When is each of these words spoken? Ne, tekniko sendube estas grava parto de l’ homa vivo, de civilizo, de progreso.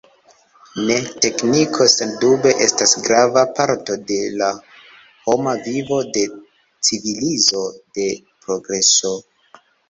Ne, 0.85 0.93
tekniko 1.25 1.85
sendube 1.95 2.53
estas 2.67 2.93
grava 3.07 3.43
parto 3.59 3.97
de 4.13 4.17
l’ 4.39 4.47
homa 5.27 5.53
vivo, 5.69 6.01
de 6.17 6.25
civilizo, 6.89 7.63
de 8.01 8.09
progreso. 8.49 9.15